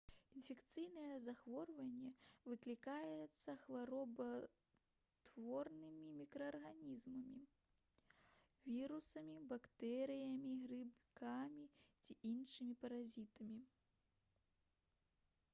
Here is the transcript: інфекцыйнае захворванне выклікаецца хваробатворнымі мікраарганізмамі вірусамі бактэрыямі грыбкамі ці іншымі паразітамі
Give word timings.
інфекцыйнае 0.37 1.15
захворванне 1.23 2.11
выклікаецца 2.51 3.55
хваробатворнымі 3.65 6.07
мікраарганізмамі 6.23 7.43
вірусамі 8.79 9.37
бактэрыямі 9.53 10.57
грыбкамі 10.67 11.69
ці 12.03 12.19
іншымі 12.33 12.73
паразітамі 12.83 13.61